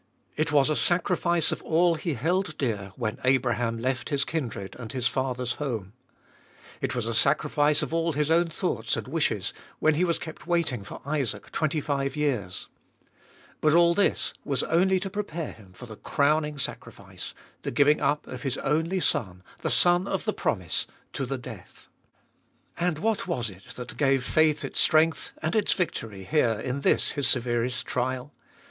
[0.35, 4.91] It was a sacrifice of all he held dear when Abraham left his kindred and
[4.91, 5.93] his father's home.
[6.79, 8.97] 29 450 Ebe tbolfest of Ell It was a sacrifice of all his own thoughts
[8.97, 12.67] and wishes, when he was kept waiting for Isaac twenty five years.
[13.59, 18.25] But all this was only to prepare him for the crowning sacrifice— the giving up
[18.25, 21.89] of his only son, the son of the promise, to the death.
[22.75, 27.11] And what was it that gave faith its strength and its victory here in this
[27.11, 28.33] his severest trial?